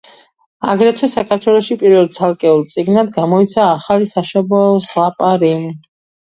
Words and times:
აგრეთვე, 0.71 1.09
საქართველოში 1.11 1.77
პირველად 1.83 2.15
ცალკეულ 2.15 2.63
წიგნად 2.77 3.13
გამოიცა 3.19 3.67
ახალი 3.75 4.09
საშობაო 4.15 4.73
ზღაპარი. 4.89 5.53